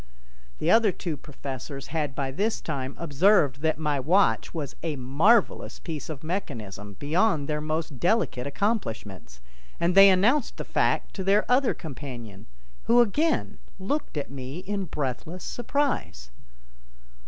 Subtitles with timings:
[0.57, 5.77] The other two professors had by this time observed that my watch was a marvelous
[5.77, 9.41] piece of mechanism beyond their most delicate accomplishments,
[9.79, 12.47] and they announced the fact to their other companion
[12.85, 16.31] who again looked at me in breathless surprise.